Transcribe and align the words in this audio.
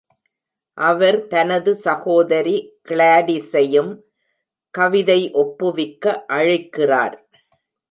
அவர் 0.77 1.27
தனது 1.27 1.71
சகோதரி 1.75 2.55
கிளாடிஸையும் 2.87 3.91
கவிதை 4.73 5.21
ஒப்புவிக்க 5.33 6.25
அழைக்கிறார். 6.27 7.17